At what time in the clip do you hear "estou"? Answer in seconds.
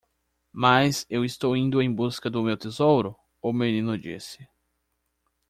1.23-1.55